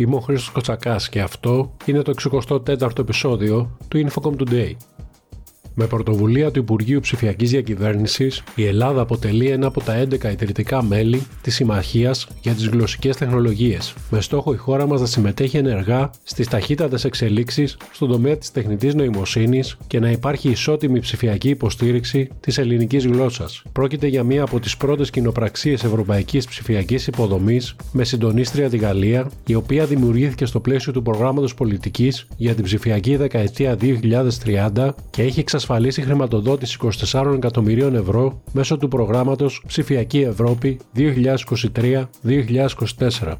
Είμαι 0.00 0.16
ο 0.16 0.20
Χρήστος 0.20 0.50
Κοτσακάς 0.50 1.08
και 1.08 1.20
αυτό 1.20 1.72
είναι 1.84 2.02
το 2.02 2.14
64ο 2.48 2.98
επεισόδιο 2.98 3.76
του 3.88 4.08
Infocom 4.08 4.32
Today. 4.42 4.72
Με 5.80 5.86
πρωτοβουλία 5.86 6.50
του 6.50 6.58
Υπουργείου 6.58 7.00
Ψηφιακής 7.00 7.50
Διακυβέρνησης, 7.50 8.42
η 8.54 8.64
Ελλάδα 8.66 9.00
αποτελεί 9.00 9.46
ένα 9.46 9.66
από 9.66 9.82
τα 9.82 9.94
11 9.94 10.30
ιδρυτικά 10.30 10.82
μέλη 10.82 11.22
της 11.42 11.54
Συμμαχίας 11.54 12.28
για 12.40 12.52
τις 12.52 12.68
Γλωσσικές 12.68 13.16
Τεχνολογίες, 13.16 13.94
με 14.10 14.20
στόχο 14.20 14.52
η 14.52 14.56
χώρα 14.56 14.86
μας 14.86 15.00
να 15.00 15.06
συμμετέχει 15.06 15.56
ενεργά 15.56 16.10
στις 16.22 16.48
ταχύτατες 16.48 17.04
εξελίξεις 17.04 17.76
στον 17.92 18.08
τομέα 18.08 18.36
της 18.36 18.50
τεχνητής 18.50 18.94
νοημοσύνης 18.94 19.76
και 19.86 20.00
να 20.00 20.10
υπάρχει 20.10 20.48
ισότιμη 20.50 21.00
ψηφιακή 21.00 21.48
υποστήριξη 21.48 22.28
της 22.40 22.58
ελληνικής 22.58 23.06
γλώσσας. 23.06 23.62
Πρόκειται 23.72 24.06
για 24.06 24.22
μία 24.22 24.42
από 24.42 24.60
τις 24.60 24.76
πρώτες 24.76 25.10
κοινοπραξίες 25.10 25.84
ευρωπαϊκής 25.84 26.46
ψηφιακής 26.46 27.06
υποδομής 27.06 27.76
με 27.92 28.04
συντονίστρια 28.04 28.68
τη 28.68 28.76
Γαλλία, 28.76 29.30
η 29.46 29.54
οποία 29.54 29.86
δημιουργήθηκε 29.86 30.46
στο 30.46 30.60
πλαίσιο 30.60 30.92
του 30.92 31.02
προγράμματος 31.02 31.54
πολιτικής 31.54 32.26
για 32.36 32.54
την 32.54 32.64
ψηφιακή 32.64 33.16
δεκαετία 33.16 33.76
2030 33.76 34.94
και 35.10 35.22
έχει 35.22 35.40
εξασφαλίσει 35.40 35.66
εξασφαλίσει 35.68 36.02
χρηματοδότηση 36.02 36.78
24 37.12 37.32
εκατομμυρίων 37.34 37.94
ευρώ 37.94 38.42
μέσω 38.52 38.76
του 38.76 38.88
προγράμματος 38.88 39.62
Ψηφιακή 39.66 40.20
Ευρώπη 40.20 40.80
2023-2024. 40.96 43.34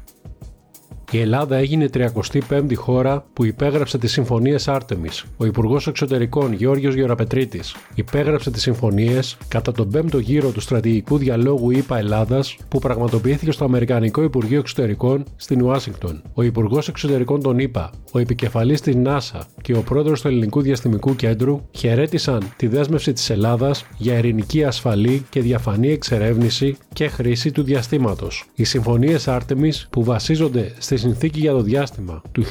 Η 1.11 1.19
Ελλάδα 1.19 1.55
έγινε 1.55 1.89
35η 1.93 2.75
χώρα 2.75 3.25
που 3.33 3.45
υπέγραψε 3.45 3.97
τις 3.97 4.11
συμφωνίες 4.11 4.67
Άρτεμι. 4.67 5.09
Ο 5.37 5.45
Υπουργός 5.45 5.87
Εξωτερικών 5.87 6.53
Γιώργος 6.53 6.95
Γεωραπετρίτης 6.95 7.75
υπέγραψε 7.95 8.51
τις 8.51 8.61
συμφωνίες 8.61 9.37
κατά 9.47 9.71
τον 9.71 9.91
5ο 9.95 10.21
γύρο 10.21 10.49
του 10.51 10.59
στρατηγικού 10.59 11.17
διαλόγου 11.17 11.71
ΗΠΑ 11.71 11.97
Ελλάδας 11.97 12.57
που 12.67 12.79
πραγματοποιήθηκε 12.79 13.51
στο 13.51 13.65
Αμερικανικό 13.65 14.23
Υπουργείο 14.23 14.59
Εξωτερικών 14.59 15.23
στην 15.35 15.61
Ουάσιγκτον. 15.61 16.21
Ο 16.33 16.41
Υπουργός 16.41 16.87
Εξωτερικών 16.87 17.41
των 17.41 17.59
ΗΠΑ, 17.59 17.89
ο 18.11 18.19
επικεφαλής 18.19 18.81
της 18.81 18.95
ΝΑΣΑ 18.95 19.47
και 19.61 19.75
ο 19.75 19.81
πρόεδρος 19.81 20.21
του 20.21 20.27
Ελληνικού 20.27 20.61
Διαστημικού 20.61 21.15
Κέντρου 21.15 21.61
χαιρέτησαν 21.71 22.53
τη 22.55 22.67
δέσμευση 22.67 23.13
της 23.13 23.29
Ελλάδας 23.29 23.85
για 23.97 24.17
ειρηνική 24.17 24.63
ασφαλή 24.63 25.25
και 25.29 25.41
διαφανή 25.41 25.91
εξερεύνηση 25.91 26.77
και 26.93 27.07
χρήση 27.07 27.51
του 27.51 27.63
διαστήματος. 27.63 28.45
Οι 28.55 28.63
συμφωνίες 28.63 29.27
Άρτεμι 29.27 29.71
που 29.89 30.03
βασίζονται 30.03 30.73
στη 30.77 30.98
συνθήκη 30.99 31.39
για 31.39 31.51
το 31.51 31.61
διάστημα 31.61 32.21
του 32.31 32.43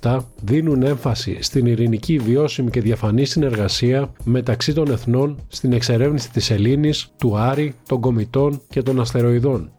1967 0.00 0.18
δίνουν 0.42 0.82
έμφαση 0.82 1.38
στην 1.40 1.66
ειρηνική, 1.66 2.18
βιώσιμη 2.18 2.70
και 2.70 2.80
διαφανή 2.80 3.24
συνεργασία 3.24 4.12
μεταξύ 4.24 4.72
των 4.72 4.90
εθνών 4.90 5.38
στην 5.48 5.72
εξερεύνηση 5.72 6.30
της 6.30 6.50
Ελλήνης, 6.50 7.08
του 7.18 7.36
Άρη, 7.36 7.74
των 7.88 8.00
κομιτών 8.00 8.60
και 8.68 8.82
των 8.82 9.00
αστεροειδών 9.00 9.70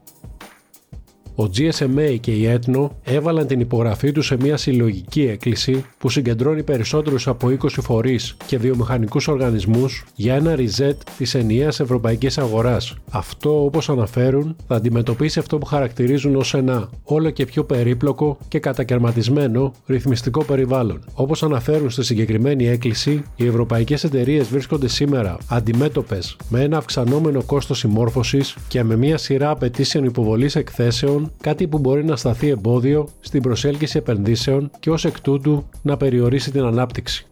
ο 1.35 1.43
GSMA 1.57 2.17
και 2.19 2.31
η 2.31 2.59
Ethno 2.59 2.89
έβαλαν 3.03 3.47
την 3.47 3.59
υπογραφή 3.59 4.11
τους 4.11 4.25
σε 4.25 4.37
μια 4.39 4.57
συλλογική 4.57 5.21
έκκληση 5.21 5.85
που 5.97 6.09
συγκεντρώνει 6.09 6.63
περισσότερους 6.63 7.27
από 7.27 7.47
20 7.47 7.55
φορείς 7.69 8.37
και 8.45 8.57
βιομηχανικούς 8.57 9.27
οργανισμούς 9.27 10.03
για 10.15 10.35
ένα 10.35 10.55
reset 10.57 10.95
της 11.17 11.35
ενιαίας 11.35 11.79
ευρωπαϊκής 11.79 12.37
αγοράς. 12.37 12.95
Αυτό, 13.11 13.63
όπως 13.65 13.89
αναφέρουν, 13.89 14.55
θα 14.67 14.75
αντιμετωπίσει 14.75 15.39
αυτό 15.39 15.57
που 15.57 15.65
χαρακτηρίζουν 15.65 16.35
ως 16.35 16.53
ένα 16.53 16.89
όλο 17.03 17.29
και 17.29 17.45
πιο 17.45 17.63
περίπλοκο 17.63 18.37
και 18.47 18.59
κατακαιρματισμένο 18.59 19.73
ρυθμιστικό 19.85 20.43
περιβάλλον. 20.43 21.03
Όπως 21.13 21.43
αναφέρουν 21.43 21.89
στη 21.89 22.03
συγκεκριμένη 22.03 22.67
έκκληση, 22.67 23.23
οι 23.35 23.45
ευρωπαϊκές 23.45 24.03
εταιρείες 24.03 24.47
βρίσκονται 24.47 24.87
σήμερα 24.87 25.37
αντιμέτωπες 25.49 26.37
με 26.49 26.61
ένα 26.61 26.77
αυξανόμενο 26.77 27.43
κόστος 27.43 27.77
συμμόρφωσης 27.77 28.55
και 28.67 28.83
με 28.83 28.95
μια 28.95 29.17
σειρά 29.17 29.49
απαιτήσεων 29.49 30.03
υποβολής 30.05 30.55
εκθέσεων 30.55 31.24
κάτι 31.41 31.67
που 31.67 31.77
μπορεί 31.77 32.05
να 32.05 32.15
σταθεί 32.15 32.47
εμπόδιο 32.47 33.07
στην 33.19 33.41
προσέλκυση 33.41 33.97
επενδύσεων 33.97 34.71
και 34.79 34.89
ως 34.89 35.05
εκ 35.05 35.21
τούτου 35.21 35.63
να 35.81 35.97
περιορίσει 35.97 36.51
την 36.51 36.63
ανάπτυξη. 36.63 37.27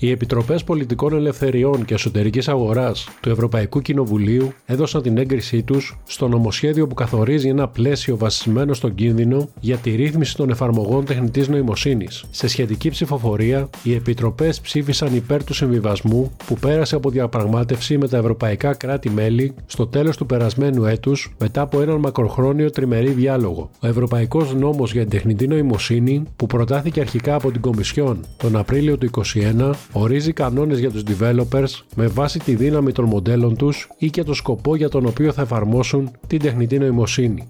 Οι 0.00 0.10
Επιτροπές 0.10 0.64
Πολιτικών 0.64 1.12
Ελευθεριών 1.12 1.84
και 1.84 1.94
Εσωτερικής 1.94 2.48
Αγοράς 2.48 3.08
του 3.20 3.30
Ευρωπαϊκού 3.30 3.80
Κοινοβουλίου 3.80 4.52
έδωσαν 4.66 5.02
την 5.02 5.18
έγκρισή 5.18 5.62
τους 5.62 5.98
στο 6.06 6.28
νομοσχέδιο 6.28 6.86
που 6.86 6.94
καθορίζει 6.94 7.48
ένα 7.48 7.68
πλαίσιο 7.68 8.16
βασισμένο 8.16 8.74
στον 8.74 8.94
κίνδυνο 8.94 9.48
για 9.60 9.76
τη 9.76 9.94
ρύθμιση 9.94 10.36
των 10.36 10.50
εφαρμογών 10.50 11.04
τεχνητής 11.04 11.48
νοημοσύνης. 11.48 12.24
Σε 12.30 12.48
σχετική 12.48 12.90
ψηφοφορία, 12.90 13.70
οι 13.82 13.94
Επιτροπές 13.94 14.60
ψήφισαν 14.60 15.14
υπέρ 15.14 15.44
του 15.44 15.54
συμβιβασμού 15.54 16.32
που 16.46 16.54
πέρασε 16.54 16.94
από 16.94 17.10
διαπραγμάτευση 17.10 17.98
με 17.98 18.08
τα 18.08 18.16
ευρωπαϊκά 18.16 18.74
κράτη-μέλη 18.74 19.54
στο 19.66 19.86
τέλος 19.86 20.16
του 20.16 20.26
περασμένου 20.26 20.84
έτους 20.84 21.34
μετά 21.38 21.60
από 21.60 21.80
έναν 21.80 21.96
μακροχρόνιο 21.96 22.70
τριμερή 22.70 23.10
διάλογο. 23.10 23.70
Ο 23.80 23.86
Ευρωπαϊκός 23.86 24.54
Νόμος 24.54 24.92
για 24.92 25.00
την 25.00 25.10
Τεχνητή 25.10 25.46
Νοημοσύνη, 25.46 26.22
που 26.36 26.46
προτάθηκε 26.46 27.00
αρχικά 27.00 27.34
από 27.34 27.50
την 27.50 27.60
Κομισιόν 27.60 28.24
τον 28.36 28.56
Απρίλιο 28.56 28.98
του 28.98 29.10
2021, 29.34 29.70
ορίζει 29.92 30.32
κανόνες 30.32 30.78
για 30.78 30.90
τους 30.90 31.02
developers 31.06 31.82
με 31.94 32.06
βάση 32.06 32.38
τη 32.38 32.54
δύναμη 32.54 32.92
των 32.92 33.04
μοντέλων 33.04 33.56
τους 33.56 33.88
ή 33.98 34.10
και 34.10 34.22
το 34.22 34.34
σκοπό 34.34 34.76
για 34.76 34.88
τον 34.88 35.06
οποίο 35.06 35.32
θα 35.32 35.42
εφαρμόσουν 35.42 36.10
την 36.26 36.38
τεχνητή 36.38 36.78
νοημοσύνη 36.78 37.46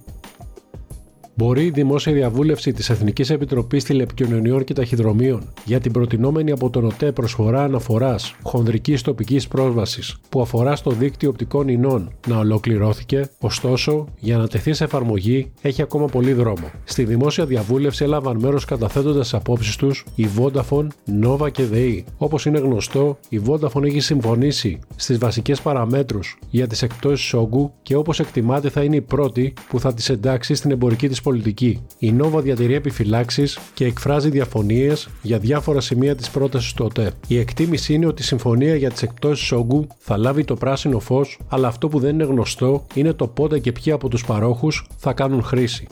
μπορεί 1.38 1.64
η 1.64 1.70
δημόσια 1.70 2.12
διαβούλευση 2.12 2.72
της 2.72 2.90
Εθνικής 2.90 3.30
Επιτροπής 3.30 3.84
Τηλεπικοινωνιών 3.84 4.64
και 4.64 4.74
Ταχυδρομείων 4.74 5.52
για 5.64 5.80
την 5.80 5.92
προτινόμενη 5.92 6.50
από 6.50 6.70
τον 6.70 6.84
ΟΤΕ 6.84 7.12
προσφορά 7.12 7.62
αναφοράς 7.62 8.34
χονδρικής 8.42 9.02
τοπικής 9.02 9.48
πρόσβασης 9.48 10.16
που 10.28 10.40
αφορά 10.40 10.76
στο 10.76 10.90
δίκτυο 10.90 11.28
οπτικών 11.28 11.68
ινών 11.68 12.12
να 12.26 12.38
ολοκληρώθηκε, 12.38 13.28
ωστόσο, 13.40 14.06
για 14.18 14.36
να 14.36 14.48
τεθεί 14.48 14.72
σε 14.72 14.84
εφαρμογή 14.84 15.50
έχει 15.62 15.82
ακόμα 15.82 16.06
πολύ 16.06 16.32
δρόμο. 16.32 16.70
Στη 16.84 17.04
δημόσια 17.04 17.46
διαβούλευση 17.46 18.04
έλαβαν 18.04 18.38
μέρος 18.40 18.64
καταθέτοντας 18.64 19.30
τι 19.30 19.36
απόψεις 19.36 19.76
τους 19.76 20.04
η 20.14 20.28
Vodafone, 20.38 20.86
Nova 21.22 21.50
και 21.52 21.64
ΔΕΗ. 21.64 22.04
Όπως 22.16 22.46
είναι 22.46 22.58
γνωστό, 22.58 23.18
η 23.28 23.40
Vodafone 23.46 23.84
έχει 23.84 24.00
συμφωνήσει 24.00 24.78
στις 24.96 25.18
βασικές 25.18 25.60
παραμέτρους 25.60 26.38
για 26.50 26.66
τις 26.66 26.82
εκπτώσεις 26.82 27.34
όγκου 27.34 27.72
και 27.82 27.96
όπως 27.96 28.20
εκτιμάται 28.20 28.68
θα 28.68 28.82
είναι 28.82 28.96
η 28.96 29.00
πρώτη 29.00 29.52
που 29.68 29.80
θα 29.80 29.94
τις 29.94 30.08
εντάξει 30.08 30.54
στην 30.54 30.70
εμπορική 30.70 31.08
της 31.08 31.20
πολιτική. 31.28 31.82
Η 31.98 32.12
Νόβα 32.12 32.40
διατηρεί 32.40 32.74
επιφυλάξεις 32.74 33.58
και 33.74 33.84
εκφράζει 33.84 34.30
διαφωνίες 34.30 35.08
για 35.22 35.38
διάφορα 35.38 35.80
σημεία 35.80 36.16
της 36.16 36.30
πρότασης 36.30 36.72
του 36.72 36.84
ΟΤΕ. 36.84 37.10
Η 37.26 37.38
εκτίμηση 37.38 37.94
είναι 37.94 38.06
ότι 38.06 38.22
η 38.22 38.24
συμφωνία 38.24 38.76
για 38.76 38.90
τις 38.90 39.02
εκπτώσεις 39.02 39.52
όγκου 39.52 39.86
θα 39.98 40.16
λάβει 40.16 40.44
το 40.44 40.54
πράσινο 40.54 40.98
φως, 40.98 41.38
αλλά 41.48 41.68
αυτό 41.68 41.88
που 41.88 41.98
δεν 41.98 42.14
είναι 42.14 42.24
γνωστό 42.24 42.86
είναι 42.94 43.12
το 43.12 43.26
πότε 43.26 43.58
και 43.58 43.72
ποιοι 43.72 43.92
από 43.92 44.08
τους 44.08 44.24
παρόχους 44.24 44.86
θα 44.96 45.12
κάνουν 45.12 45.42
χρήση 45.42 45.86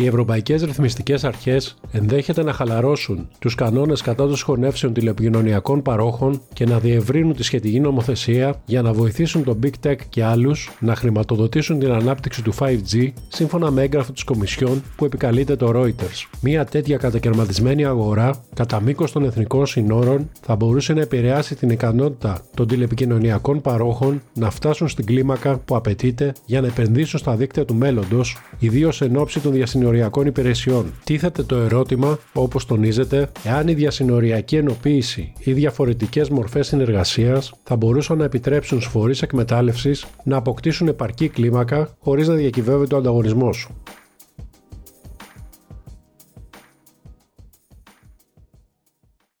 οι 0.00 0.06
ευρωπαϊκές 0.06 0.62
ρυθμιστικές 0.62 1.24
αρχές 1.24 1.76
ενδέχεται 1.92 2.42
να 2.42 2.52
χαλαρώσουν 2.52 3.28
τους 3.38 3.54
κανόνες 3.54 4.00
κατά 4.00 4.26
των 4.26 4.36
σχονεύσεων 4.36 4.92
τηλεπικοινωνιακών 4.92 5.82
παρόχων 5.82 6.40
και 6.52 6.66
να 6.66 6.78
διευρύνουν 6.78 7.34
τη 7.34 7.42
σχετική 7.42 7.80
νομοθεσία 7.80 8.60
για 8.66 8.82
να 8.82 8.92
βοηθήσουν 8.92 9.44
τον 9.44 9.58
Big 9.62 9.86
Tech 9.86 9.96
και 10.08 10.24
άλλους 10.24 10.70
να 10.80 10.94
χρηματοδοτήσουν 10.94 11.78
την 11.78 11.92
ανάπτυξη 11.92 12.42
του 12.42 12.54
5G 12.58 13.08
σύμφωνα 13.28 13.70
με 13.70 13.82
έγγραφο 13.82 14.12
της 14.12 14.24
Κομισιόν 14.24 14.82
που 14.96 15.04
επικαλείται 15.04 15.56
το 15.56 15.72
Reuters. 15.74 16.28
Μια 16.40 16.64
τέτοια 16.64 16.96
κατακαιρματισμένη 16.96 17.84
αγορά 17.84 18.44
κατά 18.54 18.80
μήκος 18.80 19.12
των 19.12 19.24
εθνικών 19.24 19.66
συνόρων 19.66 20.30
θα 20.40 20.56
μπορούσε 20.56 20.92
να 20.92 21.00
επηρεάσει 21.00 21.54
την 21.54 21.70
ικανότητα 21.70 22.40
των 22.54 22.66
τηλεπικοινωνιακών 22.66 23.60
παρόχων 23.60 24.22
να 24.34 24.50
φτάσουν 24.50 24.88
στην 24.88 25.04
κλίμακα 25.04 25.58
που 25.64 25.76
απαιτείται 25.76 26.32
για 26.44 26.60
να 26.60 26.66
επενδύσουν 26.66 27.18
στα 27.18 27.36
δίκτυα 27.36 27.64
του 27.64 27.74
μέλλοντος, 27.74 28.36
ιδίως 28.58 29.00
εν 29.00 29.16
ώψη 29.16 29.40
των 29.40 29.52
διασυνοριακών 29.52 29.86
διασυνοριακών 29.90 30.26
υπηρεσιών. 30.26 30.92
Τίθεται 31.04 31.42
το 31.42 31.56
ερώτημα, 31.56 32.18
όπως 32.32 32.66
τονίζεται, 32.66 33.28
εάν 33.44 33.68
η 33.68 33.74
διασυνοριακή 33.74 34.56
ενοποίηση 34.56 35.32
ή 35.38 35.52
διαφορετικές 35.52 36.28
μορφές 36.28 36.66
συνεργασίας 36.66 37.52
θα 37.62 37.76
μπορούσαν 37.76 38.18
να 38.18 38.24
επιτρέψουν 38.24 38.80
στους 38.80 38.92
φορείς 38.92 39.22
εκμετάλλευσης 39.22 40.06
να 40.24 40.36
αποκτήσουν 40.36 40.88
επαρκή 40.88 41.28
κλίμακα 41.28 41.96
χωρίς 41.98 42.28
να 42.28 42.34
διακυβεύεται 42.34 42.94
ο 42.94 42.98
ανταγωνισμός. 42.98 43.68